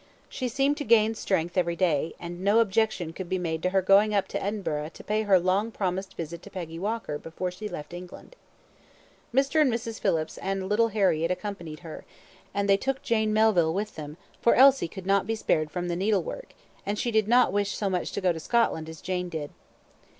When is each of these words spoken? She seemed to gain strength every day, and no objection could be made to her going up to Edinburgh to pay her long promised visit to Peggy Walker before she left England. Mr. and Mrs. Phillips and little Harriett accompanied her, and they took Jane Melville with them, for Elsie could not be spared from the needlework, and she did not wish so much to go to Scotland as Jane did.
She 0.27 0.49
seemed 0.49 0.77
to 0.77 0.83
gain 0.83 1.13
strength 1.13 1.55
every 1.59 1.75
day, 1.75 2.15
and 2.19 2.39
no 2.43 2.57
objection 2.57 3.13
could 3.13 3.29
be 3.29 3.37
made 3.37 3.61
to 3.61 3.69
her 3.69 3.83
going 3.83 4.15
up 4.15 4.27
to 4.29 4.43
Edinburgh 4.43 4.89
to 4.95 5.03
pay 5.03 5.21
her 5.21 5.37
long 5.37 5.69
promised 5.69 6.15
visit 6.17 6.41
to 6.41 6.49
Peggy 6.49 6.79
Walker 6.79 7.19
before 7.19 7.51
she 7.51 7.69
left 7.69 7.93
England. 7.93 8.35
Mr. 9.31 9.61
and 9.61 9.71
Mrs. 9.71 9.99
Phillips 9.99 10.39
and 10.39 10.67
little 10.67 10.87
Harriett 10.87 11.29
accompanied 11.29 11.81
her, 11.81 12.03
and 12.51 12.67
they 12.67 12.77
took 12.77 13.03
Jane 13.03 13.31
Melville 13.31 13.75
with 13.75 13.93
them, 13.95 14.17
for 14.41 14.55
Elsie 14.55 14.87
could 14.87 15.05
not 15.05 15.27
be 15.27 15.35
spared 15.35 15.69
from 15.69 15.87
the 15.87 15.95
needlework, 15.95 16.55
and 16.83 16.97
she 16.97 17.11
did 17.11 17.27
not 17.27 17.53
wish 17.53 17.75
so 17.77 17.87
much 17.87 18.11
to 18.13 18.21
go 18.21 18.33
to 18.33 18.39
Scotland 18.39 18.89
as 18.89 19.01
Jane 19.01 19.29
did. 19.29 19.51